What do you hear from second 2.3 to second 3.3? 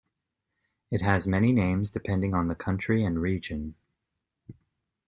on the country and